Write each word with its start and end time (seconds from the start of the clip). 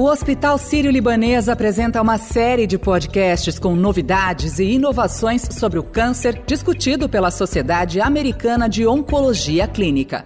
O 0.00 0.04
Hospital 0.04 0.56
Sírio-Libanês 0.56 1.46
apresenta 1.46 2.00
uma 2.00 2.16
série 2.16 2.66
de 2.66 2.78
podcasts 2.78 3.58
com 3.58 3.76
novidades 3.76 4.58
e 4.58 4.64
inovações 4.64 5.42
sobre 5.42 5.78
o 5.78 5.82
câncer 5.82 6.42
discutido 6.46 7.06
pela 7.06 7.30
Sociedade 7.30 8.00
Americana 8.00 8.66
de 8.66 8.86
Oncologia 8.86 9.68
Clínica. 9.68 10.24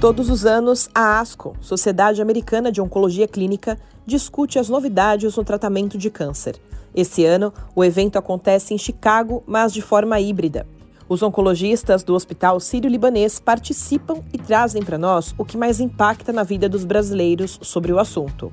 Todos 0.00 0.30
os 0.30 0.46
anos, 0.46 0.88
a 0.94 1.18
ASCO, 1.18 1.56
Sociedade 1.60 2.22
Americana 2.22 2.70
de 2.70 2.80
Oncologia 2.80 3.26
Clínica, 3.26 3.76
discute 4.06 4.60
as 4.60 4.68
novidades 4.68 5.36
no 5.36 5.42
tratamento 5.42 5.98
de 5.98 6.10
câncer. 6.10 6.60
Esse 6.94 7.24
ano, 7.24 7.52
o 7.74 7.82
evento 7.82 8.16
acontece 8.16 8.72
em 8.72 8.78
Chicago, 8.78 9.42
mas 9.48 9.72
de 9.72 9.82
forma 9.82 10.20
híbrida. 10.20 10.64
Os 11.12 11.22
oncologistas 11.22 12.02
do 12.02 12.14
Hospital 12.14 12.58
Sírio-Libanês 12.58 13.38
participam 13.38 14.22
e 14.32 14.38
trazem 14.38 14.82
para 14.82 14.96
nós 14.96 15.34
o 15.36 15.44
que 15.44 15.58
mais 15.58 15.78
impacta 15.78 16.32
na 16.32 16.42
vida 16.42 16.70
dos 16.70 16.86
brasileiros 16.86 17.58
sobre 17.60 17.92
o 17.92 17.98
assunto. 17.98 18.50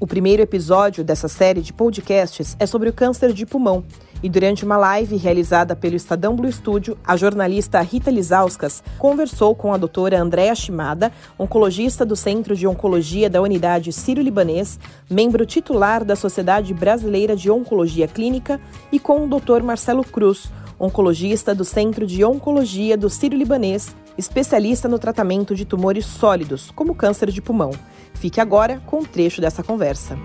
O 0.00 0.06
primeiro 0.06 0.40
episódio 0.40 1.02
dessa 1.02 1.26
série 1.26 1.60
de 1.60 1.72
podcasts 1.72 2.56
é 2.60 2.66
sobre 2.66 2.88
o 2.88 2.92
câncer 2.92 3.32
de 3.32 3.44
pulmão. 3.44 3.82
E 4.22 4.28
durante 4.28 4.64
uma 4.64 4.76
live 4.76 5.16
realizada 5.16 5.74
pelo 5.74 5.96
Estadão 5.96 6.36
Blue 6.36 6.52
Studio, 6.52 6.96
a 7.04 7.16
jornalista 7.16 7.80
Rita 7.80 8.08
Lizauskas 8.08 8.80
conversou 8.96 9.56
com 9.56 9.74
a 9.74 9.76
doutora 9.76 10.20
Andréa 10.20 10.54
Shimada, 10.54 11.10
oncologista 11.36 12.06
do 12.06 12.14
Centro 12.14 12.54
de 12.54 12.64
Oncologia 12.64 13.28
da 13.28 13.42
Unidade 13.42 13.92
Sírio-Libanês, 13.92 14.78
membro 15.10 15.44
titular 15.44 16.04
da 16.04 16.14
Sociedade 16.14 16.72
Brasileira 16.72 17.34
de 17.34 17.50
Oncologia 17.50 18.06
Clínica, 18.06 18.60
e 18.92 19.00
com 19.00 19.24
o 19.24 19.28
doutor 19.28 19.64
Marcelo 19.64 20.04
Cruz, 20.04 20.52
oncologista 20.78 21.52
do 21.52 21.64
Centro 21.64 22.06
de 22.06 22.24
Oncologia 22.24 22.96
do 22.96 23.10
Sírio-Libanês, 23.10 23.96
especialista 24.18 24.88
no 24.88 24.98
tratamento 24.98 25.54
de 25.54 25.64
tumores 25.64 26.04
sólidos, 26.04 26.72
como 26.72 26.94
câncer 26.94 27.30
de 27.30 27.40
pulmão. 27.40 27.70
Fique 28.14 28.40
agora 28.40 28.82
com 28.84 28.98
um 28.98 29.04
trecho 29.04 29.40
dessa 29.40 29.62
conversa. 29.62 30.18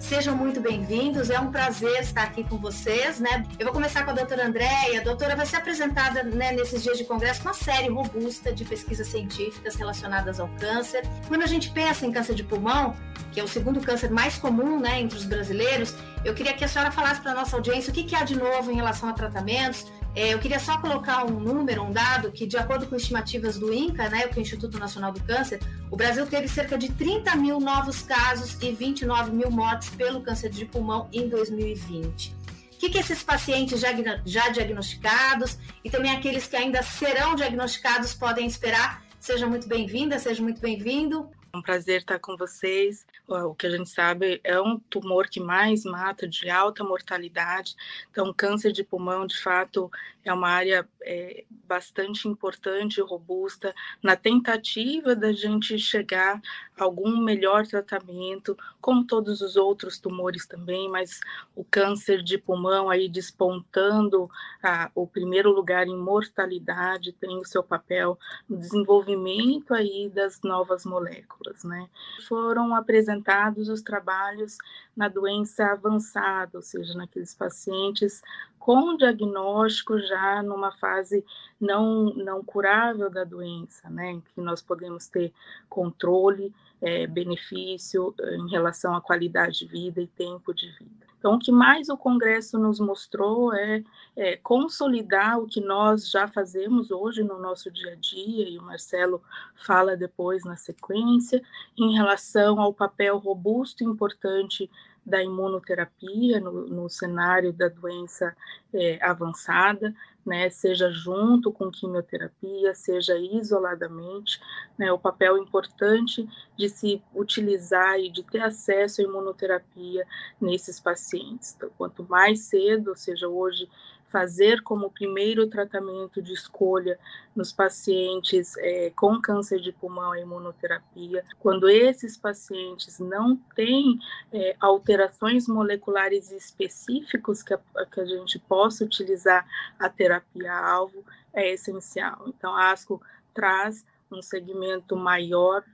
Sejam 0.00 0.36
muito 0.36 0.60
bem-vindos, 0.60 1.30
é 1.30 1.40
um 1.40 1.50
prazer 1.50 2.00
estar 2.02 2.24
aqui 2.24 2.44
com 2.44 2.58
vocês, 2.58 3.18
né? 3.18 3.44
Eu 3.58 3.66
vou 3.66 3.72
começar 3.72 4.04
com 4.04 4.10
a 4.10 4.14
doutora 4.14 4.46
Andréia. 4.46 5.00
A 5.00 5.02
doutora 5.02 5.34
vai 5.34 5.46
ser 5.46 5.56
apresentada 5.56 6.22
né, 6.22 6.52
nesses 6.52 6.82
dias 6.82 6.98
de 6.98 7.04
congresso 7.04 7.40
uma 7.42 7.54
série 7.54 7.88
robusta 7.88 8.52
de 8.52 8.64
pesquisas 8.64 9.06
científicas 9.06 9.74
relacionadas 9.76 10.38
ao 10.38 10.48
câncer. 10.60 11.02
Quando 11.26 11.42
a 11.42 11.46
gente 11.46 11.70
pensa 11.70 12.06
em 12.06 12.12
câncer 12.12 12.34
de 12.34 12.44
pulmão, 12.44 12.94
que 13.32 13.40
é 13.40 13.42
o 13.42 13.48
segundo 13.48 13.80
câncer 13.80 14.10
mais 14.10 14.36
comum 14.36 14.78
né, 14.78 15.00
entre 15.00 15.16
os 15.16 15.24
brasileiros, 15.24 15.94
eu 16.24 16.34
queria 16.34 16.52
que 16.52 16.64
a 16.64 16.68
senhora 16.68 16.92
falasse 16.92 17.20
para 17.20 17.32
a 17.32 17.34
nossa 17.34 17.56
audiência 17.56 17.90
o 17.90 17.94
que, 17.94 18.04
que 18.04 18.14
há 18.14 18.24
de 18.24 18.36
novo 18.36 18.70
em 18.70 18.76
relação 18.76 19.08
a 19.08 19.12
tratamentos, 19.12 19.86
é, 20.14 20.32
eu 20.32 20.38
queria 20.38 20.60
só 20.60 20.78
colocar 20.78 21.24
um 21.24 21.40
número, 21.40 21.82
um 21.82 21.90
dado, 21.90 22.30
que 22.30 22.46
de 22.46 22.56
acordo 22.56 22.86
com 22.86 22.94
estimativas 22.94 23.58
do 23.58 23.72
INCA, 23.72 24.08
né, 24.08 24.30
o 24.34 24.40
Instituto 24.40 24.78
Nacional 24.78 25.12
do 25.12 25.20
Câncer, 25.20 25.60
o 25.90 25.96
Brasil 25.96 26.24
teve 26.26 26.46
cerca 26.46 26.78
de 26.78 26.88
30 26.92 27.34
mil 27.36 27.58
novos 27.58 28.02
casos 28.02 28.56
e 28.62 28.72
29 28.72 29.32
mil 29.32 29.50
mortes 29.50 29.90
pelo 29.90 30.20
câncer 30.20 30.50
de 30.50 30.64
pulmão 30.66 31.08
em 31.12 31.28
2020. 31.28 32.28
O 32.74 32.76
que, 32.78 32.90
que 32.90 32.98
esses 32.98 33.22
pacientes 33.22 33.80
já, 33.80 33.88
já 34.24 34.50
diagnosticados 34.50 35.58
e 35.82 35.90
também 35.90 36.12
aqueles 36.12 36.46
que 36.46 36.54
ainda 36.54 36.82
serão 36.82 37.34
diagnosticados 37.34 38.14
podem 38.14 38.46
esperar? 38.46 39.02
Seja 39.18 39.46
muito 39.46 39.66
bem-vinda, 39.66 40.18
seja 40.18 40.42
muito 40.42 40.60
bem-vindo. 40.60 41.28
Um 41.54 41.62
prazer 41.62 42.00
estar 42.00 42.18
com 42.18 42.36
vocês. 42.36 43.06
O 43.28 43.54
que 43.54 43.68
a 43.68 43.70
gente 43.70 43.88
sabe 43.88 44.40
é 44.42 44.60
um 44.60 44.76
tumor 44.76 45.28
que 45.28 45.38
mais 45.38 45.84
mata, 45.84 46.26
de 46.26 46.50
alta 46.50 46.82
mortalidade. 46.82 47.76
Então, 48.10 48.34
câncer 48.34 48.72
de 48.72 48.82
pulmão, 48.82 49.24
de 49.24 49.40
fato, 49.40 49.88
é 50.24 50.32
uma 50.32 50.48
área 50.48 50.88
é, 51.02 51.44
bastante 51.50 52.26
importante 52.26 52.98
e 52.98 53.02
robusta 53.02 53.72
na 54.02 54.16
tentativa 54.16 55.14
da 55.14 55.32
gente 55.32 55.78
chegar 55.78 56.40
a 56.76 56.82
algum 56.82 57.18
melhor 57.18 57.66
tratamento, 57.66 58.56
como 58.80 59.06
todos 59.06 59.40
os 59.40 59.54
outros 59.54 59.98
tumores 59.98 60.46
também, 60.46 60.88
mas 60.88 61.20
o 61.54 61.62
câncer 61.62 62.22
de 62.22 62.36
pulmão 62.36 62.90
aí 62.90 63.08
despontando 63.08 64.28
a, 64.62 64.90
o 64.94 65.06
primeiro 65.06 65.52
lugar 65.52 65.86
em 65.86 65.96
mortalidade 65.96 67.12
tem 67.12 67.36
o 67.36 67.44
seu 67.44 67.62
papel 67.62 68.18
no 68.48 68.56
desenvolvimento 68.56 69.72
aí 69.72 70.08
das 70.08 70.40
novas 70.42 70.84
moléculas 70.84 71.43
né? 71.64 71.88
Foram 72.28 72.74
apresentados 72.74 73.68
os 73.68 73.82
trabalhos 73.82 74.56
na 74.96 75.08
doença 75.08 75.66
avançada, 75.66 76.50
ou 76.54 76.62
seja, 76.62 76.94
naqueles 76.94 77.34
pacientes 77.34 78.22
com 78.64 78.96
diagnóstico 78.96 79.98
já 79.98 80.42
numa 80.42 80.72
fase 80.72 81.22
não, 81.60 82.06
não 82.14 82.42
curável 82.42 83.10
da 83.10 83.22
doença, 83.22 83.90
né? 83.90 84.12
Em 84.12 84.20
que 84.22 84.40
nós 84.40 84.62
podemos 84.62 85.06
ter 85.06 85.34
controle, 85.68 86.50
é, 86.84 87.06
benefício 87.06 88.14
eh, 88.20 88.36
em 88.36 88.48
relação 88.50 88.94
à 88.94 89.00
qualidade 89.00 89.60
de 89.60 89.66
vida 89.66 90.02
e 90.02 90.06
tempo 90.06 90.52
de 90.52 90.70
vida. 90.72 91.06
Então, 91.18 91.36
o 91.36 91.38
que 91.38 91.50
mais 91.50 91.88
o 91.88 91.96
Congresso 91.96 92.58
nos 92.58 92.78
mostrou 92.78 93.54
é, 93.54 93.82
é, 94.14 94.36
consolidar 94.36 95.38
o 95.38 95.46
que 95.46 95.58
nós 95.58 96.10
já 96.10 96.28
fazemos 96.28 96.90
hoje 96.90 97.22
no 97.22 97.40
nosso 97.40 97.70
dia 97.70 97.92
a 97.92 97.94
dia, 97.94 98.46
e 98.46 98.58
o 98.58 98.62
Marcelo 98.62 99.22
fala 99.54 99.96
depois 99.96 100.44
na 100.44 100.56
sequência, 100.56 101.42
em 101.78 101.94
relação 101.94 102.60
ao 102.60 102.74
papel 102.74 103.16
robusto 103.16 103.82
e 103.82 103.86
importante 103.86 104.70
da 105.06 105.22
imunoterapia 105.22 106.38
no, 106.40 106.66
no 106.66 106.90
cenário 106.90 107.54
da 107.54 107.68
doença 107.68 108.36
é, 108.74 109.02
avançada, 109.02 109.94
né, 110.24 110.48
seja 110.50 110.90
junto 110.90 111.52
com 111.52 111.70
quimioterapia, 111.70 112.74
seja 112.74 113.16
isoladamente, 113.18 114.40
né, 114.78 114.90
o 114.90 114.98
papel 114.98 115.38
importante 115.38 116.26
de 116.56 116.68
se 116.68 117.02
utilizar 117.14 117.98
e 117.98 118.10
de 118.10 118.22
ter 118.22 118.40
acesso 118.40 119.00
à 119.00 119.04
imunoterapia 119.04 120.06
nesses 120.40 120.80
pacientes. 120.80 121.54
Então, 121.56 121.70
quanto 121.76 122.04
mais 122.08 122.40
cedo, 122.40 122.88
ou 122.88 122.96
seja, 122.96 123.28
hoje 123.28 123.68
fazer 124.14 124.62
como 124.62 124.92
primeiro 124.92 125.48
tratamento 125.48 126.22
de 126.22 126.32
escolha 126.32 126.96
nos 127.34 127.52
pacientes 127.52 128.56
é, 128.58 128.92
com 128.94 129.20
câncer 129.20 129.58
de 129.58 129.72
pulmão 129.72 130.12
a 130.12 130.20
imunoterapia, 130.20 131.24
quando 131.40 131.68
esses 131.68 132.16
pacientes 132.16 133.00
não 133.00 133.36
têm 133.56 133.98
é, 134.32 134.54
alterações 134.60 135.48
moleculares 135.48 136.30
específicos 136.30 137.42
que 137.42 137.54
a, 137.54 137.58
que 137.92 138.00
a 138.00 138.06
gente 138.06 138.38
possa 138.38 138.84
utilizar 138.84 139.44
a 139.80 139.88
terapia-alvo, 139.88 141.04
é 141.32 141.52
essencial. 141.52 142.22
Então, 142.28 142.54
a 142.54 142.70
ASCO 142.70 143.02
traz 143.34 143.84
um 144.12 144.22
segmento 144.22 144.94
maior 144.94 145.64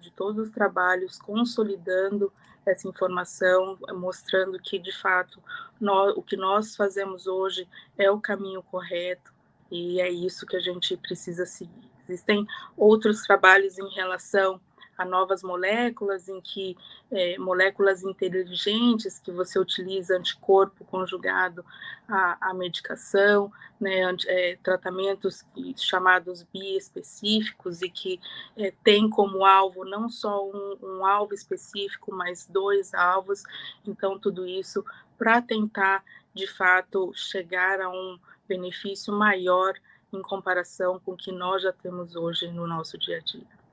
de 0.00 0.10
todos 0.10 0.48
os 0.48 0.50
trabalhos, 0.50 1.18
consolidando 1.18 2.32
essa 2.66 2.88
informação, 2.88 3.78
mostrando 3.92 4.58
que, 4.58 4.78
de 4.78 4.92
fato, 4.92 5.42
nós, 5.80 6.16
o 6.16 6.22
que 6.22 6.36
nós 6.36 6.74
fazemos 6.76 7.26
hoje 7.26 7.68
é 7.96 8.10
o 8.10 8.20
caminho 8.20 8.62
correto 8.62 9.32
e 9.70 10.00
é 10.00 10.10
isso 10.10 10.46
que 10.46 10.56
a 10.56 10.60
gente 10.60 10.96
precisa 10.96 11.44
seguir. 11.44 11.90
Existem 12.08 12.46
outros 12.76 13.22
trabalhos 13.22 13.78
em 13.78 13.88
relação 13.90 14.60
a 14.96 15.04
novas 15.04 15.42
moléculas, 15.42 16.28
em 16.28 16.40
que 16.40 16.76
é, 17.10 17.36
moléculas 17.38 18.02
inteligentes 18.02 19.18
que 19.18 19.30
você 19.30 19.58
utiliza 19.58 20.16
anticorpo 20.16 20.84
conjugado 20.84 21.64
à, 22.08 22.50
à 22.50 22.54
medicação, 22.54 23.52
né, 23.80 24.14
é, 24.26 24.58
tratamentos 24.62 25.44
chamados 25.76 26.42
biespecíficos 26.44 27.82
e 27.82 27.90
que 27.90 28.20
é, 28.56 28.72
tem 28.82 29.08
como 29.08 29.44
alvo 29.44 29.84
não 29.84 30.08
só 30.08 30.46
um, 30.46 30.78
um 30.82 31.06
alvo 31.06 31.34
específico, 31.34 32.14
mas 32.14 32.46
dois 32.46 32.94
alvos. 32.94 33.42
Então, 33.86 34.18
tudo 34.18 34.46
isso 34.46 34.84
para 35.18 35.40
tentar, 35.42 36.04
de 36.32 36.46
fato, 36.46 37.12
chegar 37.14 37.80
a 37.80 37.88
um 37.88 38.18
benefício 38.48 39.12
maior 39.12 39.74
em 40.12 40.22
comparação 40.22 41.00
com 41.00 41.12
o 41.12 41.16
que 41.16 41.32
nós 41.32 41.62
já 41.62 41.72
temos 41.72 42.14
hoje 42.14 42.50
no 42.50 42.66
nosso 42.66 42.96
dia 42.98 43.18
a 43.18 43.20
dia. 43.20 43.63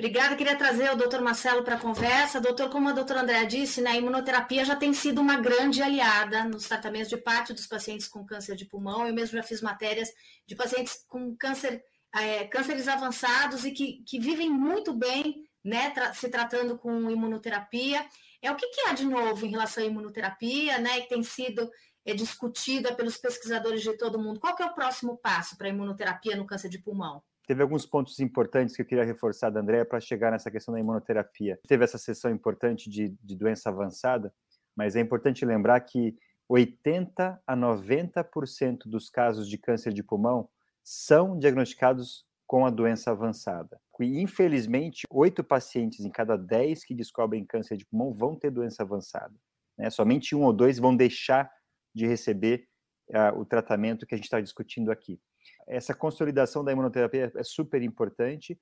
Obrigada, 0.00 0.34
queria 0.34 0.56
trazer 0.56 0.90
o 0.90 0.96
doutor 0.96 1.20
Marcelo 1.20 1.62
para 1.62 1.74
a 1.74 1.78
conversa. 1.78 2.40
Doutor, 2.40 2.70
como 2.70 2.88
a 2.88 2.92
doutora 2.92 3.20
Andréa 3.20 3.46
disse, 3.46 3.82
né, 3.82 3.90
a 3.90 3.96
imunoterapia 3.98 4.64
já 4.64 4.74
tem 4.74 4.94
sido 4.94 5.20
uma 5.20 5.36
grande 5.36 5.82
aliada 5.82 6.42
nos 6.44 6.66
tratamentos 6.66 7.10
de 7.10 7.18
parte 7.18 7.52
dos 7.52 7.66
pacientes 7.66 8.08
com 8.08 8.24
câncer 8.24 8.56
de 8.56 8.64
pulmão. 8.64 9.06
Eu 9.06 9.12
mesmo 9.12 9.36
já 9.36 9.42
fiz 9.42 9.60
matérias 9.60 10.08
de 10.46 10.56
pacientes 10.56 11.04
com 11.06 11.36
câncer, 11.36 11.84
é, 12.14 12.46
cânceres 12.46 12.88
avançados 12.88 13.66
e 13.66 13.72
que, 13.72 14.02
que 14.06 14.18
vivem 14.18 14.48
muito 14.48 14.94
bem 14.94 15.44
né, 15.62 15.90
tra 15.90 16.14
se 16.14 16.30
tratando 16.30 16.78
com 16.78 17.10
imunoterapia. 17.10 18.02
É 18.40 18.50
o 18.50 18.56
que, 18.56 18.68
que 18.68 18.88
há 18.88 18.94
de 18.94 19.04
novo 19.04 19.44
em 19.44 19.50
relação 19.50 19.84
à 19.84 19.86
imunoterapia, 19.86 20.78
né, 20.78 21.02
que 21.02 21.10
tem 21.10 21.22
sido 21.22 21.70
é, 22.06 22.14
discutida 22.14 22.94
pelos 22.94 23.18
pesquisadores 23.18 23.82
de 23.82 23.94
todo 23.98 24.18
mundo? 24.18 24.40
Qual 24.40 24.56
que 24.56 24.62
é 24.62 24.66
o 24.66 24.74
próximo 24.74 25.18
passo 25.18 25.58
para 25.58 25.66
a 25.66 25.70
imunoterapia 25.70 26.36
no 26.36 26.46
câncer 26.46 26.70
de 26.70 26.78
pulmão? 26.78 27.22
Teve 27.50 27.62
alguns 27.62 27.84
pontos 27.84 28.20
importantes 28.20 28.76
que 28.76 28.82
eu 28.82 28.86
queria 28.86 29.04
reforçar 29.04 29.50
da 29.50 29.60
para 29.84 29.98
chegar 29.98 30.30
nessa 30.30 30.52
questão 30.52 30.72
da 30.72 30.78
imunoterapia. 30.78 31.58
Teve 31.66 31.82
essa 31.82 31.98
sessão 31.98 32.30
importante 32.30 32.88
de, 32.88 33.08
de 33.20 33.34
doença 33.34 33.70
avançada, 33.70 34.32
mas 34.76 34.94
é 34.94 35.00
importante 35.00 35.44
lembrar 35.44 35.80
que 35.80 36.16
80 36.48 37.42
a 37.44 37.56
90% 37.56 38.82
dos 38.86 39.10
casos 39.10 39.48
de 39.48 39.58
câncer 39.58 39.92
de 39.92 40.00
pulmão 40.00 40.48
são 40.84 41.36
diagnosticados 41.36 42.24
com 42.46 42.64
a 42.64 42.70
doença 42.70 43.10
avançada. 43.10 43.80
E, 43.98 44.22
infelizmente, 44.22 45.02
oito 45.10 45.42
pacientes 45.42 46.04
em 46.04 46.10
cada 46.10 46.36
dez 46.36 46.84
que 46.84 46.94
descobrem 46.94 47.44
câncer 47.44 47.76
de 47.76 47.84
pulmão 47.84 48.14
vão 48.14 48.36
ter 48.36 48.52
doença 48.52 48.84
avançada. 48.84 49.34
Né? 49.76 49.90
Somente 49.90 50.36
um 50.36 50.44
ou 50.44 50.52
dois 50.52 50.78
vão 50.78 50.94
deixar 50.94 51.50
de 51.92 52.06
receber 52.06 52.68
uh, 53.08 53.36
o 53.40 53.44
tratamento 53.44 54.06
que 54.06 54.14
a 54.14 54.16
gente 54.16 54.26
está 54.26 54.40
discutindo 54.40 54.92
aqui. 54.92 55.20
Essa 55.66 55.94
consolidação 55.94 56.64
da 56.64 56.72
imunoterapia 56.72 57.32
é 57.34 57.42
super 57.42 57.82
importante. 57.82 58.58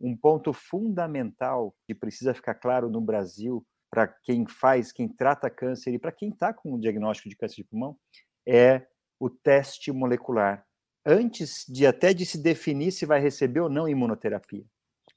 Um 0.00 0.16
ponto 0.16 0.52
fundamental 0.52 1.74
que 1.86 1.94
precisa 1.94 2.34
ficar 2.34 2.54
claro 2.54 2.88
no 2.88 3.00
Brasil 3.00 3.64
para 3.90 4.06
quem 4.06 4.46
faz, 4.46 4.92
quem 4.92 5.08
trata 5.08 5.50
câncer 5.50 5.92
e 5.92 5.98
para 5.98 6.12
quem 6.12 6.30
está 6.30 6.54
com 6.54 6.74
o 6.74 6.80
diagnóstico 6.80 7.28
de 7.28 7.36
câncer 7.36 7.56
de 7.56 7.64
pulmão 7.64 7.96
é 8.46 8.86
o 9.18 9.28
teste 9.28 9.92
molecular 9.92 10.64
antes 11.04 11.64
de 11.68 11.86
até 11.86 12.12
de 12.12 12.24
se 12.24 12.38
definir 12.38 12.92
se 12.92 13.06
vai 13.06 13.20
receber 13.20 13.60
ou 13.60 13.68
não 13.68 13.88
imunoterapia. 13.88 14.64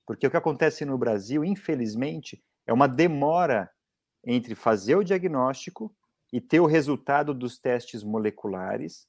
Porque 0.06 0.28
o 0.28 0.32
que 0.32 0.38
acontece 0.38 0.86
no 0.86 0.98
Brasil, 0.98 1.44
infelizmente, 1.44 2.44
é 2.66 2.74
uma 2.74 2.88
demora 2.88 3.70
entre 4.26 4.56
fazer 4.56 4.96
o 4.96 5.04
diagnóstico 5.04 5.96
e 6.32 6.42
ter 6.42 6.60
o 6.60 6.66
resultado 6.66 7.34
dos 7.34 7.60
testes 7.60 8.04
moleculares 8.04 9.08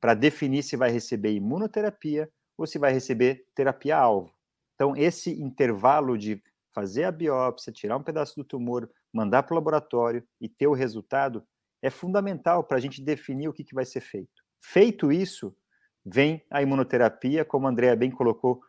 para 0.00 0.14
definir 0.14 0.62
se 0.62 0.76
vai 0.76 0.90
receber 0.90 1.32
imunoterapia 1.32 2.30
ou 2.56 2.66
se 2.66 2.78
vai 2.78 2.92
receber 2.92 3.46
terapia-alvo. 3.54 4.32
Então, 4.74 4.96
esse 4.96 5.30
intervalo 5.40 6.16
de 6.16 6.42
fazer 6.72 7.04
a 7.04 7.12
biópsia, 7.12 7.72
tirar 7.72 7.96
um 7.96 8.02
pedaço 8.02 8.36
do 8.36 8.44
tumor, 8.44 8.88
mandar 9.12 9.42
para 9.42 9.54
o 9.54 9.56
laboratório 9.56 10.22
e 10.40 10.48
ter 10.48 10.66
o 10.66 10.72
resultado 10.72 11.44
é 11.82 11.90
fundamental 11.90 12.64
para 12.64 12.76
a 12.76 12.80
gente 12.80 13.02
definir 13.02 13.48
o 13.48 13.52
que, 13.52 13.64
que 13.64 13.74
vai 13.74 13.84
ser 13.84 14.00
feito. 14.00 14.42
Feito 14.60 15.12
isso, 15.12 15.56
vem 16.04 16.44
a 16.50 16.62
imunoterapia, 16.62 17.44
como 17.44 17.66
a 17.66 17.70
Andrea 17.70 17.96
bem 17.96 18.10
colocou, 18.10 18.60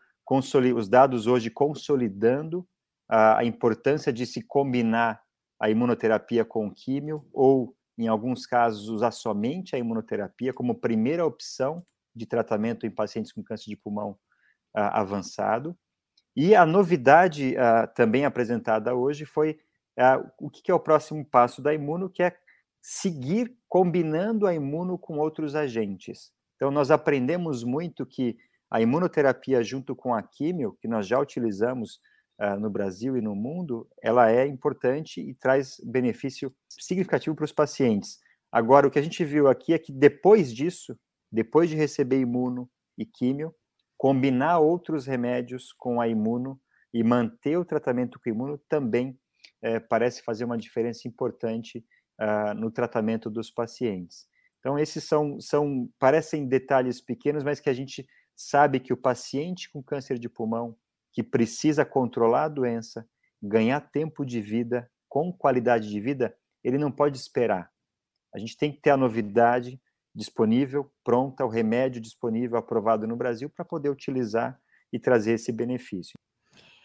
os 0.75 0.87
dados 0.87 1.25
hoje 1.25 1.49
consolidando 1.49 2.67
a, 3.07 3.39
a 3.39 3.45
importância 3.45 4.13
de 4.13 4.27
se 4.27 4.43
combinar 4.43 5.21
a 5.59 5.69
imunoterapia 5.69 6.45
com 6.45 6.71
químio, 6.71 7.27
ou, 7.33 7.75
em 7.99 8.07
alguns 8.07 8.45
casos, 8.45 8.87
usar 8.87 9.11
somente 9.11 9.75
a 9.75 9.79
imunoterapia 9.79 10.53
como 10.53 10.79
primeira 10.79 11.25
opção 11.25 11.83
de 12.15 12.25
tratamento 12.25 12.85
em 12.85 12.89
pacientes 12.89 13.33
com 13.33 13.43
câncer 13.43 13.69
de 13.69 13.75
pulmão 13.75 14.11
uh, 14.75 14.89
avançado. 14.93 15.77
E 16.33 16.55
a 16.55 16.65
novidade 16.65 17.55
uh, 17.55 17.93
também 17.93 18.23
apresentada 18.23 18.95
hoje 18.95 19.25
foi 19.25 19.59
uh, 19.99 20.31
o 20.39 20.49
que 20.49 20.71
é 20.71 20.73
o 20.73 20.79
próximo 20.79 21.25
passo 21.25 21.61
da 21.61 21.73
imuno, 21.73 22.09
que 22.09 22.23
é 22.23 22.37
seguir 22.81 23.53
combinando 23.67 24.47
a 24.47 24.53
imuno 24.53 24.97
com 24.97 25.17
outros 25.17 25.53
agentes. 25.53 26.31
Então, 26.55 26.71
nós 26.71 26.91
aprendemos 26.91 27.65
muito 27.65 28.05
que 28.05 28.37
a 28.71 28.79
imunoterapia, 28.79 29.61
junto 29.61 29.93
com 29.93 30.13
a 30.13 30.23
químio, 30.23 30.77
que 30.79 30.87
nós 30.87 31.05
já 31.05 31.19
utilizamos 31.19 31.99
uh, 32.39 32.59
no 32.59 32.69
Brasil 32.69 33.17
e 33.17 33.21
no 33.21 33.35
mundo, 33.35 33.87
ela 34.01 34.31
é 34.31 34.45
importante 34.45 35.21
e 35.21 35.33
traz 35.33 35.79
benefício 35.83 36.53
significativo 36.69 37.35
para 37.35 37.45
os 37.45 37.51
pacientes. 37.51 38.19
Agora, 38.51 38.87
o 38.87 38.91
que 38.91 38.99
a 38.99 39.01
gente 39.01 39.23
viu 39.23 39.47
aqui 39.47 39.73
é 39.73 39.79
que 39.79 39.91
depois 39.91 40.53
disso, 40.53 40.97
depois 41.31 41.69
de 41.69 41.75
receber 41.75 42.19
imuno 42.19 42.69
e 42.97 43.05
químio, 43.05 43.53
combinar 43.97 44.59
outros 44.59 45.05
remédios 45.05 45.73
com 45.73 46.01
a 46.01 46.07
imuno 46.07 46.59
e 46.93 47.03
manter 47.03 47.57
o 47.57 47.65
tratamento 47.65 48.19
com 48.19 48.29
imuno 48.29 48.57
também 48.69 49.19
eh, 49.61 49.79
parece 49.79 50.23
fazer 50.23 50.45
uma 50.45 50.57
diferença 50.57 51.05
importante 51.05 51.85
uh, 52.19 52.53
no 52.55 52.71
tratamento 52.71 53.29
dos 53.29 53.51
pacientes. 53.51 54.25
Então, 54.59 54.79
esses 54.79 55.03
são, 55.03 55.39
são, 55.39 55.89
parecem 55.99 56.47
detalhes 56.47 57.01
pequenos, 57.01 57.43
mas 57.43 57.59
que 57.59 57.69
a 57.69 57.73
gente 57.73 58.07
sabe 58.35 58.79
que 58.79 58.93
o 58.93 58.97
paciente 58.97 59.69
com 59.71 59.83
câncer 59.83 60.17
de 60.17 60.29
pulmão, 60.29 60.77
que 61.11 61.23
precisa 61.23 61.85
controlar 61.85 62.43
a 62.43 62.49
doença, 62.49 63.07
ganhar 63.41 63.79
tempo 63.81 64.25
de 64.25 64.41
vida, 64.41 64.89
com 65.07 65.33
qualidade 65.33 65.89
de 65.89 65.99
vida, 65.99 66.35
ele 66.63 66.77
não 66.77 66.91
pode 66.91 67.17
esperar. 67.17 67.71
A 68.33 68.37
gente 68.37 68.57
tem 68.57 68.71
que 68.71 68.81
ter 68.81 68.91
a 68.91 68.97
novidade 68.97 69.81
disponível, 70.13 70.91
pronta, 71.03 71.45
o 71.45 71.49
remédio 71.49 72.01
disponível, 72.01 72.57
aprovado 72.57 73.07
no 73.07 73.15
Brasil, 73.15 73.49
para 73.49 73.65
poder 73.65 73.89
utilizar 73.89 74.59
e 74.91 74.99
trazer 74.99 75.33
esse 75.33 75.51
benefício. 75.51 76.13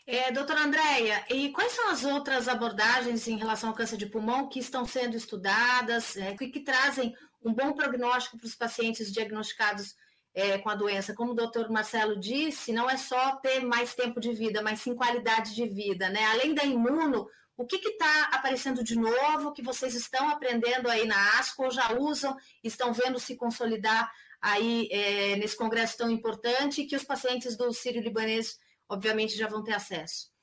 É, 0.06 0.31
doutora 0.31 0.61
Andréia, 0.61 1.25
e 1.31 1.50
quais 1.50 1.73
são 1.73 1.88
as 1.88 2.05
outras 2.05 2.47
abordagens 2.47 3.27
em 3.27 3.38
relação 3.38 3.70
ao 3.70 3.75
câncer 3.75 3.97
de 3.97 4.06
pulmão 4.06 4.49
que 4.49 4.59
estão 4.59 4.87
sendo 4.87 5.17
estudadas, 5.17 6.17
é, 6.17 6.37
que, 6.37 6.49
que 6.49 6.61
trazem 6.61 7.15
um 7.43 7.55
bom 7.55 7.73
prognóstico 7.73 8.37
para 8.37 8.47
os 8.47 8.55
pacientes 8.55 9.11
diagnosticados 9.11 9.94
é, 10.35 10.59
com 10.59 10.69
a 10.69 10.75
doença. 10.75 11.15
Como 11.15 11.33
o 11.33 11.35
doutor 11.35 11.71
Marcelo 11.71 12.19
disse, 12.19 12.73
não 12.73 12.91
é 12.91 12.97
só 12.97 13.37
ter 13.37 13.61
mais 13.61 13.95
tempo 13.95 14.21
de 14.21 14.33
vida, 14.33 14.61
mas 14.61 14.81
sim 14.81 14.95
qualidade 14.95 15.55
de 15.55 15.67
vida. 15.67 16.09
Né? 16.11 16.25
Além 16.25 16.55
da 16.55 16.65
imuno, 16.65 17.29
o 17.57 17.65
que 17.65 17.77
está 17.77 18.31
aparecendo 18.33 18.83
de 18.83 18.99
novo 18.99 19.53
que 19.53 19.63
vocês 19.63 19.95
estão 19.95 20.29
aprendendo 20.29 20.89
aí 20.89 21.07
na 21.07 21.39
ASCO, 21.39 21.65
ou 21.65 21.71
já 21.71 21.93
usam, 21.93 22.37
estão 22.63 22.93
vendo 22.93 23.21
se 23.21 23.37
consolidar 23.37 24.11
aí 24.41 24.89
é, 24.91 25.37
nesse 25.37 25.57
congresso 25.57 25.97
tão 25.97 26.11
importante 26.11 26.85
que 26.85 26.97
os 26.97 27.05
pacientes 27.05 27.57
do 27.57 27.73
Sírio-Libanês, 27.73 28.59
obviamente, 28.89 29.37
já 29.37 29.47
vão 29.47 29.63
ter 29.63 29.73
acesso? 29.73 30.35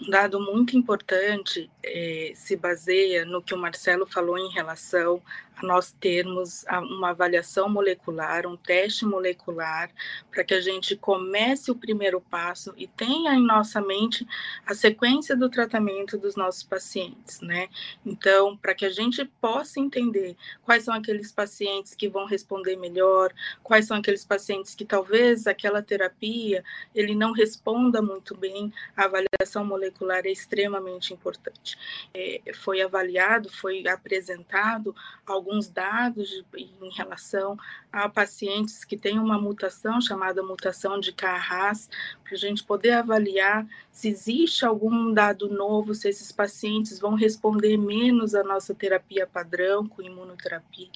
Um 0.00 0.10
dado 0.10 0.40
muito 0.40 0.76
importante 0.76 1.70
é, 1.82 2.32
se 2.34 2.56
baseia 2.56 3.24
no 3.24 3.40
que 3.40 3.54
o 3.54 3.58
Marcelo 3.58 4.06
falou 4.06 4.36
em 4.36 4.50
relação 4.50 5.22
nós 5.62 5.92
termos 5.92 6.64
uma 6.90 7.10
avaliação 7.10 7.68
molecular, 7.68 8.46
um 8.46 8.56
teste 8.56 9.04
molecular, 9.04 9.90
para 10.30 10.44
que 10.44 10.54
a 10.54 10.60
gente 10.60 10.96
comece 10.96 11.70
o 11.70 11.74
primeiro 11.74 12.20
passo 12.20 12.72
e 12.76 12.86
tenha 12.86 13.34
em 13.34 13.44
nossa 13.44 13.80
mente 13.80 14.26
a 14.66 14.74
sequência 14.74 15.36
do 15.36 15.48
tratamento 15.48 16.18
dos 16.18 16.36
nossos 16.36 16.62
pacientes, 16.62 17.40
né? 17.40 17.68
Então, 18.04 18.56
para 18.56 18.74
que 18.74 18.86
a 18.86 18.90
gente 18.90 19.24
possa 19.40 19.80
entender 19.80 20.36
quais 20.62 20.84
são 20.84 20.94
aqueles 20.94 21.32
pacientes 21.32 21.94
que 21.94 22.08
vão 22.08 22.26
responder 22.26 22.76
melhor, 22.76 23.32
quais 23.62 23.86
são 23.86 23.96
aqueles 23.96 24.24
pacientes 24.24 24.74
que 24.74 24.84
talvez 24.84 25.46
aquela 25.46 25.82
terapia 25.82 26.62
ele 26.94 27.14
não 27.14 27.32
responda 27.32 28.00
muito 28.00 28.36
bem, 28.36 28.72
a 28.96 29.04
avaliação 29.04 29.64
molecular 29.64 30.22
é 30.24 30.30
extremamente 30.30 31.12
importante. 31.12 31.76
É, 32.14 32.40
foi 32.54 32.80
avaliado, 32.80 33.50
foi 33.50 33.86
apresentado 33.86 34.94
alguns 35.26 35.47
alguns 35.48 35.68
dados 35.68 36.44
em 36.54 36.90
relação 36.94 37.56
a 37.90 38.06
pacientes 38.08 38.84
que 38.84 38.98
têm 38.98 39.18
uma 39.18 39.40
mutação 39.40 39.98
chamada 40.00 40.42
mutação 40.42 41.00
de 41.00 41.10
Carras, 41.10 41.88
para 42.22 42.34
a 42.34 42.36
gente 42.36 42.62
poder 42.62 42.90
avaliar 42.90 43.66
se 43.90 44.08
existe 44.08 44.64
algum 44.64 45.12
dado 45.12 45.48
novo, 45.48 45.94
se 45.94 46.08
esses 46.08 46.30
pacientes 46.30 47.00
vão 47.00 47.14
responder 47.14 47.76
menos 47.78 48.34
à 48.34 48.44
nossa 48.44 48.74
terapia 48.74 49.26
padrão 49.26 49.88
com 49.88 50.02
imunoterapia. 50.02 50.88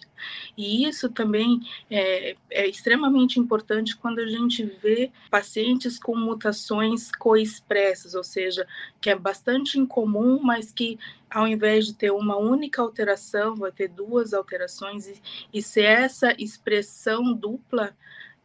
E 0.56 0.86
isso 0.86 1.08
também 1.08 1.60
é, 1.90 2.36
é 2.50 2.68
extremamente 2.68 3.40
importante 3.40 3.96
quando 3.96 4.20
a 4.20 4.26
gente 4.26 4.62
vê 4.64 5.10
pacientes 5.30 5.98
com 5.98 6.14
mutações 6.14 7.10
coexpressas, 7.10 8.14
ou 8.14 8.22
seja, 8.22 8.66
que 9.00 9.10
é 9.10 9.16
bastante 9.16 9.78
incomum, 9.78 10.38
mas 10.40 10.70
que 10.70 10.98
ao 11.32 11.46
invés 11.46 11.86
de 11.86 11.94
ter 11.94 12.10
uma 12.10 12.36
única 12.36 12.82
alteração, 12.82 13.54
vai 13.54 13.72
ter 13.72 13.88
duas 13.88 14.32
alterações, 14.34 15.06
e, 15.06 15.22
e 15.52 15.62
se 15.62 15.80
essa 15.80 16.34
expressão 16.38 17.32
dupla 17.32 17.96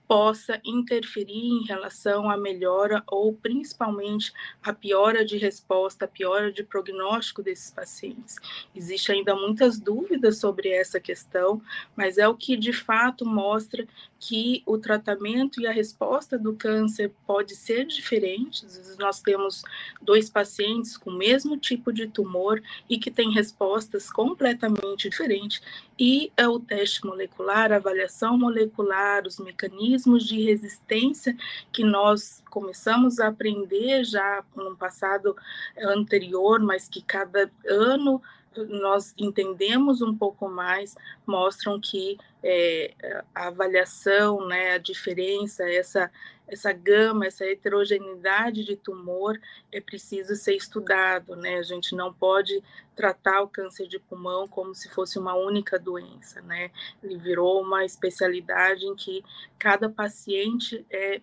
possa 0.07 0.59
interferir 0.63 1.49
em 1.49 1.65
relação 1.65 2.29
à 2.29 2.37
melhora 2.37 3.03
ou 3.07 3.33
principalmente 3.33 4.31
a 4.63 4.71
piora 4.71 5.25
de 5.25 5.37
resposta, 5.37 6.05
a 6.05 6.07
piora 6.07 6.51
de 6.51 6.63
prognóstico 6.63 7.43
desses 7.43 7.69
pacientes. 7.71 8.37
Existe 8.73 9.11
ainda 9.11 9.35
muitas 9.35 9.77
dúvidas 9.77 10.37
sobre 10.37 10.69
essa 10.69 10.99
questão, 10.99 11.61
mas 11.95 12.17
é 12.17 12.27
o 12.27 12.35
que 12.35 12.55
de 12.55 12.71
fato 12.71 13.25
mostra 13.25 13.85
que 14.19 14.63
o 14.65 14.77
tratamento 14.77 15.61
e 15.61 15.67
a 15.67 15.71
resposta 15.71 16.37
do 16.37 16.55
câncer 16.55 17.11
pode 17.25 17.55
ser 17.55 17.85
diferente. 17.85 18.65
Nós 18.97 19.21
temos 19.21 19.63
dois 20.01 20.29
pacientes 20.29 20.97
com 20.97 21.11
o 21.11 21.17
mesmo 21.17 21.57
tipo 21.57 21.93
de 21.93 22.07
tumor 22.07 22.61
e 22.89 22.97
que 22.97 23.11
têm 23.11 23.31
respostas 23.31 24.11
completamente 24.11 25.09
diferentes. 25.09 25.61
E 25.99 26.31
é 26.35 26.47
o 26.47 26.59
teste 26.59 27.05
molecular, 27.05 27.71
a 27.71 27.77
avaliação 27.77 28.37
molecular, 28.37 29.25
os 29.25 29.39
mecanismos 29.39 30.25
de 30.25 30.41
resistência 30.41 31.35
que 31.71 31.83
nós 31.83 32.43
começamos 32.49 33.19
a 33.19 33.27
aprender 33.27 34.03
já 34.03 34.43
no 34.55 34.75
passado 34.75 35.35
anterior, 35.79 36.59
mas 36.59 36.87
que 36.87 37.01
cada 37.01 37.51
ano 37.67 38.21
nós 38.65 39.13
entendemos 39.17 40.01
um 40.01 40.15
pouco 40.15 40.49
mais, 40.49 40.95
mostram 41.25 41.79
que 41.79 42.17
é, 42.43 42.93
a 43.33 43.47
avaliação, 43.47 44.47
né, 44.47 44.73
a 44.73 44.77
diferença, 44.77 45.69
essa, 45.69 46.11
essa 46.47 46.71
gama, 46.71 47.25
essa 47.25 47.45
heterogeneidade 47.45 48.63
de 48.63 48.75
tumor 48.75 49.39
é 49.71 49.81
preciso 49.81 50.35
ser 50.35 50.55
estudado, 50.55 51.35
né? 51.35 51.57
A 51.57 51.63
gente 51.63 51.95
não 51.95 52.13
pode 52.13 52.63
tratar 52.95 53.41
o 53.41 53.49
câncer 53.49 53.87
de 53.87 53.99
pulmão 53.99 54.47
como 54.47 54.73
se 54.73 54.89
fosse 54.89 55.19
uma 55.19 55.35
única 55.35 55.77
doença, 55.77 56.41
né? 56.41 56.71
Ele 57.03 57.17
virou 57.17 57.61
uma 57.61 57.83
especialidade 57.83 58.85
em 58.85 58.95
que 58.95 59.23
cada 59.59 59.89
paciente 59.89 60.85
é 60.89 61.21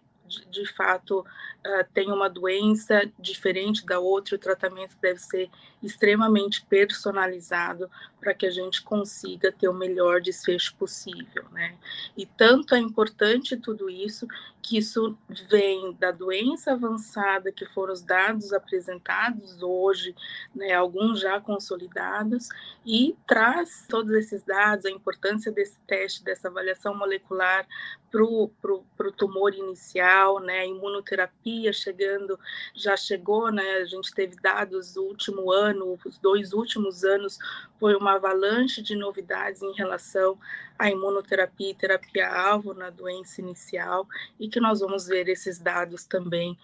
de, 0.50 0.66
fato 0.72 1.20
uh, 1.20 1.84
tem 1.92 2.10
uma 2.10 2.28
doença 2.28 3.02
diferente 3.18 3.84
da 3.84 3.98
outra, 3.98 4.36
o 4.36 4.38
tratamento 4.38 4.96
deve 5.00 5.20
ser 5.20 5.50
extremamente 5.82 6.64
personalizado 6.64 7.90
para 8.20 8.32
que 8.32 8.46
a 8.46 8.50
gente 8.50 8.82
consiga 8.82 9.52
ter 9.52 9.68
o 9.68 9.74
melhor 9.74 10.20
desfecho 10.20 10.74
possível, 10.76 11.44
né? 11.52 11.76
E 12.16 12.24
tanto 12.24 12.74
é 12.74 12.78
importante 12.78 13.56
tudo 13.56 13.90
isso 13.90 14.26
que 14.62 14.78
isso 14.78 15.16
vem 15.50 15.92
da 15.92 16.10
doença 16.10 16.72
avançada, 16.72 17.52
que 17.52 17.66
foram 17.66 17.92
os 17.92 18.00
dados 18.00 18.50
apresentados 18.50 19.62
hoje, 19.62 20.16
né, 20.54 20.72
alguns 20.72 21.20
já 21.20 21.38
consolidados, 21.38 22.48
e 22.84 23.14
traz 23.26 23.84
todos 23.86 24.10
esses 24.14 24.42
dados, 24.42 24.86
a 24.86 24.90
importância 24.90 25.52
desse 25.52 25.78
teste, 25.86 26.24
dessa 26.24 26.48
avaliação 26.48 26.96
molecular 26.96 27.66
para 28.10 28.24
o 28.24 29.12
tumor 29.14 29.52
inicial, 29.54 30.23
né, 30.40 30.60
a 30.60 30.66
imunoterapia 30.66 31.72
chegando, 31.72 32.38
já 32.74 32.96
chegou, 32.96 33.50
né, 33.50 33.76
a 33.76 33.84
gente 33.84 34.12
teve 34.12 34.36
dados 34.36 34.96
no 34.96 35.02
último 35.02 35.52
ano, 35.52 35.98
os 36.04 36.18
dois 36.18 36.52
últimos 36.52 37.04
anos, 37.04 37.38
foi 37.78 37.94
uma 37.94 38.14
avalanche 38.14 38.82
de 38.82 38.96
novidades 38.96 39.62
em 39.62 39.72
relação 39.72 40.38
à 40.78 40.90
imunoterapia 40.90 41.70
e 41.70 41.74
terapia-alvo 41.74 42.74
na 42.74 42.90
doença 42.90 43.40
inicial, 43.40 44.06
e 44.38 44.48
que 44.48 44.60
nós 44.60 44.80
vamos 44.80 45.06
ver 45.06 45.28
esses 45.28 45.58
dados 45.58 46.04
também 46.04 46.58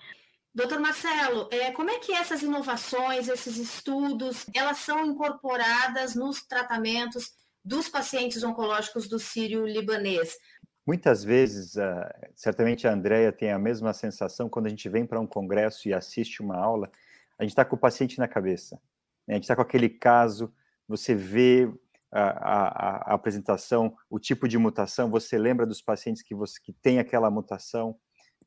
Doutor 0.52 0.80
Marcelo, 0.80 1.48
é, 1.52 1.70
como 1.70 1.90
é 1.90 1.98
que 2.00 2.12
essas 2.12 2.42
inovações, 2.42 3.28
esses 3.28 3.56
estudos, 3.56 4.46
elas 4.52 4.78
são 4.78 5.06
incorporadas 5.06 6.16
nos 6.16 6.42
tratamentos 6.42 7.30
dos 7.64 7.88
pacientes 7.88 8.42
oncológicos 8.42 9.06
do 9.06 9.18
Sírio 9.18 9.64
Libanês? 9.64 10.36
Muitas 10.86 11.22
vezes, 11.22 11.76
uh, 11.76 12.08
certamente 12.34 12.86
a 12.88 12.92
Andrea 12.92 13.32
tem 13.32 13.52
a 13.52 13.58
mesma 13.58 13.92
sensação 13.92 14.48
quando 14.48 14.66
a 14.66 14.70
gente 14.70 14.88
vem 14.88 15.06
para 15.06 15.20
um 15.20 15.26
congresso 15.26 15.88
e 15.88 15.94
assiste 15.94 16.42
uma 16.42 16.56
aula, 16.56 16.90
a 17.38 17.42
gente 17.42 17.52
está 17.52 17.64
com 17.64 17.76
o 17.76 17.78
paciente 17.78 18.18
na 18.18 18.26
cabeça. 18.26 18.80
Né? 19.26 19.34
A 19.34 19.36
gente 19.36 19.44
está 19.44 19.54
com 19.54 19.62
aquele 19.62 19.88
caso, 19.88 20.52
você 20.88 21.14
vê 21.14 21.72
a, 22.10 22.22
a, 22.22 23.12
a, 23.12 23.14
apresentação, 23.14 23.96
o 24.08 24.18
tipo 24.18 24.48
de 24.48 24.58
mutação, 24.58 25.10
você 25.10 25.38
lembra 25.38 25.64
dos 25.64 25.80
pacientes 25.80 26.22
que, 26.22 26.34
você, 26.34 26.60
que 26.60 26.72
tem 26.72 26.98
aquela 26.98 27.30
mutação, 27.30 27.96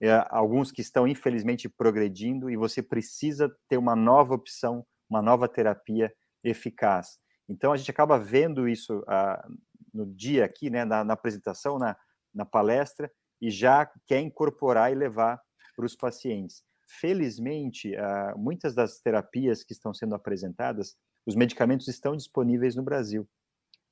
é, 0.01 0.25
alguns 0.29 0.71
que 0.71 0.81
estão 0.81 1.07
infelizmente 1.07 1.69
progredindo 1.69 2.49
e 2.49 2.57
você 2.57 2.81
precisa 2.81 3.49
ter 3.69 3.77
uma 3.77 3.95
nova 3.95 4.33
opção, 4.33 4.85
uma 5.09 5.21
nova 5.21 5.47
terapia 5.47 6.13
eficaz. 6.43 7.19
Então 7.47 7.71
a 7.71 7.77
gente 7.77 7.89
acaba 7.89 8.19
vendo 8.19 8.67
isso 8.67 8.99
uh, 8.99 9.57
no 9.93 10.05
dia 10.05 10.43
aqui, 10.43 10.69
né, 10.69 10.83
na, 10.83 11.03
na 11.03 11.13
apresentação, 11.13 11.77
na, 11.77 11.95
na 12.33 12.45
palestra 12.45 13.11
e 13.41 13.49
já 13.49 13.89
quer 14.07 14.19
incorporar 14.19 14.91
e 14.91 14.95
levar 14.95 15.41
para 15.75 15.85
os 15.85 15.95
pacientes. 15.95 16.63
Felizmente, 16.99 17.93
uh, 17.95 18.37
muitas 18.37 18.75
das 18.75 18.99
terapias 18.99 19.63
que 19.63 19.73
estão 19.73 19.93
sendo 19.93 20.15
apresentadas, 20.15 20.95
os 21.25 21.35
medicamentos 21.35 21.87
estão 21.87 22.15
disponíveis 22.15 22.75
no 22.75 22.83
Brasil. 22.83 23.27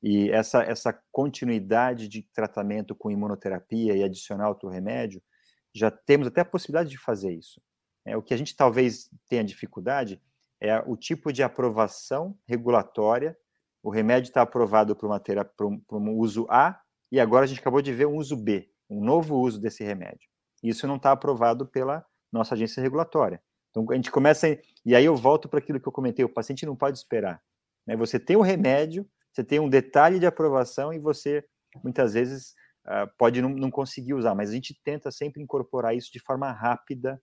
E 0.04 0.30
essa, 0.32 0.64
essa 0.64 1.00
continuidade 1.12 2.08
de 2.08 2.24
tratamento 2.34 2.96
com 2.96 3.12
imunoterapia 3.12 3.96
e 3.96 4.04
adicionar 4.04 4.50
outro 4.50 4.68
remédio, 4.68 5.22
já 5.74 5.92
temos 5.92 6.28
até 6.28 6.42
a 6.42 6.46
possibilidade 6.46 6.90
de 6.90 6.98
fazer 6.98 7.32
isso. 7.32 7.62
É, 8.06 8.18
o 8.18 8.22
que 8.22 8.34
a 8.34 8.38
gente 8.38 8.56
talvez 8.56 9.10
tenha 9.30 9.44
dificuldade 9.44 10.22
é 10.60 10.78
o 10.80 10.98
tipo 10.98 11.32
de 11.32 11.44
aprovação 11.44 12.38
regulatória. 12.48 13.38
O 13.84 13.90
remédio 13.90 14.30
está 14.30 14.42
aprovado 14.42 14.96
para 14.96 15.68
um 15.98 16.18
uso 16.18 16.48
A 16.50 16.81
e 17.12 17.20
agora 17.20 17.44
a 17.44 17.48
gente 17.48 17.60
acabou 17.60 17.82
de 17.82 17.94
ver 17.94 18.08
um 18.08 18.16
uso 18.16 18.36
B, 18.36 18.70
um 18.90 19.04
novo 19.04 19.38
uso 19.38 19.60
desse 19.60 19.84
remédio. 19.84 20.30
Isso 20.64 20.88
não 20.88 20.96
está 20.96 21.12
aprovado 21.12 21.66
pela 21.66 22.06
nossa 22.32 22.56
agência 22.56 22.82
regulatória. 22.82 23.42
Então 23.70 23.86
a 23.90 23.96
gente 23.96 24.12
começa, 24.12 24.48
e 24.86 24.96
aí 24.96 25.06
eu 25.06 25.16
volto 25.16 25.50
para 25.50 25.60
aquilo 25.60 25.80
que 25.80 25.88
eu 25.88 25.92
comentei: 25.92 26.24
o 26.24 26.30
paciente 26.30 26.66
não 26.66 26.76
pode 26.76 26.98
esperar. 26.98 27.42
Né? 27.86 27.96
Você 27.96 28.20
tem 28.20 28.36
o 28.36 28.42
remédio, 28.42 29.08
você 29.34 29.44
tem 29.44 29.60
um 29.60 29.70
detalhe 29.70 30.20
de 30.20 30.26
aprovação 30.26 30.94
e 30.94 31.00
você 31.00 31.44
muitas 31.84 32.14
vezes 32.14 32.54
uh, 32.86 33.10
pode 33.18 33.42
não, 33.42 33.50
não, 33.50 33.72
conseguir 33.72 34.14
usar, 34.14 34.36
mas 34.36 34.50
a 34.50 34.54
gente 34.54 34.80
tenta 34.84 35.10
sempre 35.10 35.42
incorporar 35.42 35.96
isso 35.96 36.12
de 36.12 36.20
forma 36.20 36.52
rápida. 36.52 37.22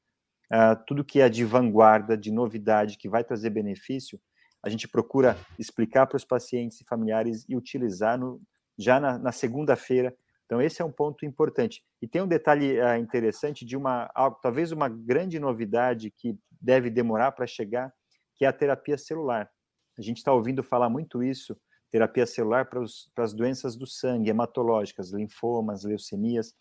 Uh, 0.51 0.83
tudo 0.87 1.05
que 1.05 1.21
é 1.21 1.29
de 1.29 1.45
vanguarda, 1.45 2.17
de 2.17 2.31
novidade, 2.31 2.97
que 2.97 3.09
vai 3.09 3.23
trazer 3.23 3.51
benefício, 3.51 4.19
a 4.65 4.71
gente 4.71 4.89
procura 4.89 5.37
explicar 5.59 6.07
para 6.07 6.17
os 6.17 6.25
pacientes 6.25 6.81
e 6.81 6.87
familiares 6.87 7.45
e 7.47 7.55
utilizar 7.55 8.19
no, 8.19 8.41
já 8.79 9.01
na, 9.01 9.19
na 9.19 9.33
segunda-feira. 9.33 10.17
Então, 10.47 10.63
esse 10.63 10.81
é 10.81 10.85
um 10.85 10.93
ponto 10.93 11.27
importante. 11.27 11.83
E 12.01 12.09
tem 12.09 12.23
um 12.23 12.29
detalhe 12.29 12.81
uh, 12.81 12.97
interessante 12.97 13.67
de 13.67 13.77
uma, 13.77 14.09
talvez 14.41 14.73
uma 14.73 14.89
grande 14.89 15.39
novidade 15.39 16.11
que 16.11 16.39
deve 16.61 16.89
demorar 16.89 17.33
para 17.33 17.47
chegar, 17.47 17.93
que 18.35 18.45
é 18.45 18.49
a 18.49 18.53
terapia 18.53 18.97
celular. 18.97 19.51
A 19.99 20.03
gente 20.03 20.19
está 20.19 20.33
ouvindo 20.33 20.63
falar 20.63 20.89
muito 20.89 21.23
isso, 21.23 21.57
terapia 21.91 22.27
celular 22.27 22.67
para 22.67 22.83
as 23.25 23.35
doenças 23.35 23.77
do 23.77 23.87
sangue, 23.87 24.31
hematológicas, 24.31 25.13
linfomas, 25.13 25.85
leucemias. 25.85 26.55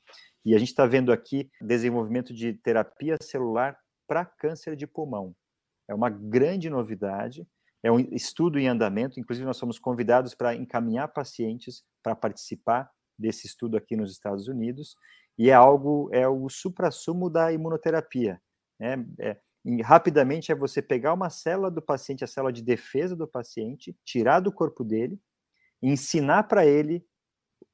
E 0.44 0.56
a 0.56 0.58
gente 0.58 0.70
está 0.70 0.86
vendo 0.86 1.12
aqui 1.12 1.50
desenvolvimento 1.62 2.34
de 2.34 2.54
terapia 2.54 3.16
celular 3.22 3.78
para 4.08 4.26
câncer 4.26 4.76
de 4.76 4.88
pulmão. 4.88 5.36
É 5.88 5.94
uma 5.94 6.10
grande 6.10 6.70
novidade 6.70 7.48
é 7.88 7.92
um 7.92 8.00
estudo 8.12 8.60
em 8.60 8.68
andamento, 8.68 9.18
inclusive 9.18 9.46
nós 9.46 9.56
somos 9.56 9.80
convidados 9.80 10.36
para 10.36 10.54
encaminhar 10.54 11.08
pacientes 11.08 11.86
para 12.04 12.14
participar 12.14 12.92
desse 13.18 13.48
estudo 13.48 13.78
aqui 13.78 13.96
nos 13.96 14.12
Estados 14.12 14.50
Unidos, 14.50 14.96
e 15.38 15.50
é 15.50 15.54
algo, 15.54 16.10
é 16.12 16.28
o 16.28 16.50
supra-sumo 16.50 17.30
da 17.30 17.54
imunoterapia. 17.54 18.42
Né? 18.78 19.06
É, 19.20 19.38
rapidamente 19.84 20.52
é 20.52 20.56
você 20.56 20.82
pegar 20.82 21.14
uma 21.14 21.30
célula 21.30 21.72
do 21.72 21.82
paciente, 21.82 22.26
a 22.26 22.28
célula 22.28 22.52
de 22.52 22.62
defesa 22.62 23.16
do 23.16 23.26
paciente, 23.26 23.96
tirar 24.04 24.42
do 24.42 24.52
corpo 24.52 24.84
dele, 24.84 25.18
ensinar 25.82 26.44
para 26.44 26.66
ele 26.66 27.06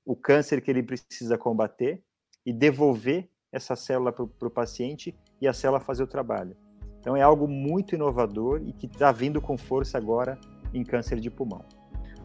o 0.05 0.15
câncer 0.15 0.62
que 0.62 0.70
ele 0.70 0.84
precisa 0.84 1.39
combater 1.39 2.03
e 2.46 2.53
devolver 2.53 3.27
essa 3.51 3.75
célula 3.75 4.12
para 4.12 4.48
o 4.48 4.51
paciente 4.51 5.17
e 5.41 5.48
a 5.48 5.53
célula 5.53 5.79
fazer 5.79 6.03
o 6.03 6.08
trabalho. 6.08 6.55
Então 7.04 7.18
é 7.18 7.22
algo 7.22 7.50
muito 7.50 7.96
inovador 7.96 8.62
e 8.66 8.72
que 8.72 8.86
está 8.86 9.12
vindo 9.12 9.42
com 9.42 9.58
força 9.58 9.98
agora 9.98 10.40
em 10.74 10.86
câncer 10.86 11.20
de 11.20 11.30
pulmão. 11.30 11.66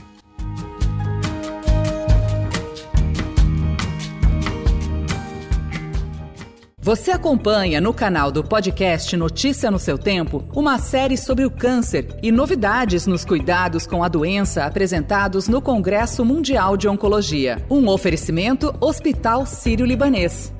Você 6.84 7.12
acompanha 7.12 7.80
no 7.80 7.94
canal 7.94 8.30
do 8.30 8.44
podcast 8.44 9.16
Notícia 9.16 9.72
no 9.72 9.80
seu 9.80 9.98
Tempo 9.98 10.44
uma 10.54 10.78
série 10.78 11.16
sobre 11.16 11.46
o 11.46 11.50
câncer 11.50 12.10
e 12.22 12.30
novidades 12.30 13.08
nos 13.08 13.24
cuidados 13.24 13.88
com 13.88 14.04
a 14.04 14.10
doença 14.10 14.66
apresentados 14.66 15.48
no 15.48 15.62
Congresso 15.62 16.25
Mundial 16.25 16.75
de 16.75 16.90
Oncologia. 16.90 17.66
Um 17.70 17.88
oferecimento 17.88 18.75
Hospital 18.82 19.46
Sírio-Libanês. 19.46 20.54